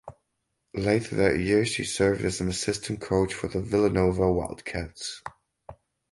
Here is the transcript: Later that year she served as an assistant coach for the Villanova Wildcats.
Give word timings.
Later 0.73 1.15
that 1.17 1.37
year 1.37 1.63
she 1.63 1.83
served 1.83 2.21
as 2.25 2.41
an 2.41 2.47
assistant 2.47 3.01
coach 3.01 3.35
for 3.35 3.47
the 3.49 3.61
Villanova 3.61 4.31
Wildcats. 4.33 5.21